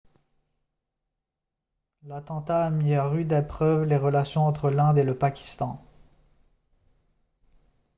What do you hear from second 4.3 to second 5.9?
entre l'inde et le pakistan